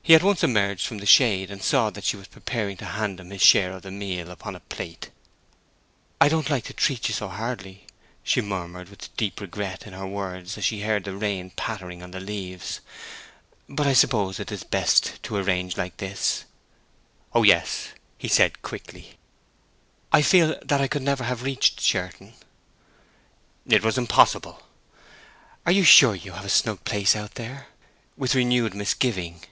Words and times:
He 0.00 0.14
at 0.14 0.22
once 0.22 0.42
emerged 0.42 0.86
from 0.86 0.98
the 0.98 1.06
shade, 1.06 1.50
and 1.50 1.62
saw 1.62 1.90
that 1.90 2.04
she 2.04 2.16
was 2.16 2.28
preparing 2.28 2.78
to 2.78 2.84
hand 2.86 3.20
him 3.20 3.28
his 3.28 3.42
share 3.42 3.72
of 3.72 3.82
the 3.82 3.90
meal 3.90 4.30
upon 4.30 4.54
a 4.56 4.60
plate. 4.60 5.10
"I 6.18 6.30
don't 6.30 6.48
like 6.48 6.64
to 6.64 6.72
treat 6.72 7.08
you 7.08 7.14
so 7.14 7.28
hardly," 7.28 7.84
she 8.22 8.40
murmured, 8.40 8.88
with 8.88 9.14
deep 9.18 9.38
regret 9.38 9.86
in 9.86 9.92
her 9.92 10.06
words 10.06 10.56
as 10.56 10.64
she 10.64 10.80
heard 10.80 11.04
the 11.04 11.14
rain 11.14 11.50
pattering 11.50 12.02
on 12.02 12.12
the 12.12 12.20
leaves. 12.20 12.80
"But—I 13.68 13.92
suppose 13.92 14.40
it 14.40 14.50
is 14.50 14.64
best 14.64 15.22
to 15.24 15.36
arrange 15.36 15.76
like 15.76 15.98
this?" 15.98 16.44
"Oh 17.34 17.42
yes," 17.42 17.88
he 18.16 18.28
said, 18.28 18.62
quickly. 18.62 19.18
"I 20.10 20.22
feel 20.22 20.58
that 20.62 20.80
I 20.80 20.88
could 20.88 21.02
never 21.02 21.24
have 21.24 21.42
reached 21.42 21.80
Sherton." 21.82 22.32
"It 23.66 23.82
was 23.84 23.98
impossible." 23.98 24.62
"Are 25.66 25.72
you 25.72 25.84
sure 25.84 26.14
you 26.14 26.32
have 26.32 26.46
a 26.46 26.48
snug 26.48 26.84
place 26.84 27.14
out 27.14 27.34
there?" 27.34 27.66
(With 28.16 28.34
renewed 28.34 28.72
misgiving.) 28.72 29.44